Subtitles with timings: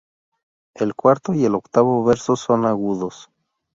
[0.73, 3.29] El cuarto y el octavo verso son agudos.